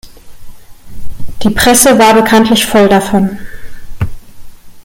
Die 1.43 1.51
Presse 1.51 1.99
war 1.99 2.15
bekanntlich 2.15 2.65
voll 2.65 2.89
davon. 2.89 3.37